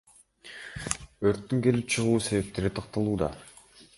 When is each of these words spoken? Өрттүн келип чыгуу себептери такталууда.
Өрттүн 1.31 1.61
келип 1.67 1.93
чыгуу 1.95 2.23
себептери 2.31 2.75
такталууда. 2.81 3.33